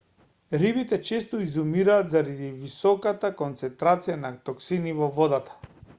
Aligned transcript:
рибите 0.61 0.97
често 1.09 1.41
изумираат 1.47 2.09
заради 2.15 2.49
високата 2.63 3.33
концентрација 3.43 4.17
на 4.23 4.33
токсини 4.51 4.99
во 5.03 5.15
водата 5.21 5.75